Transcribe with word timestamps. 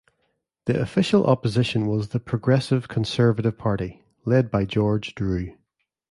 The 0.65 0.81
Official 0.81 1.27
Opposition 1.27 1.85
was 1.85 2.09
the 2.09 2.19
Progressive 2.19 2.87
Conservative 2.87 3.55
Party, 3.55 4.01
led 4.25 4.49
by 4.49 4.65
George 4.65 5.13
Drew. 5.13 5.55